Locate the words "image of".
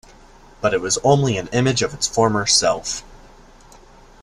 1.49-1.93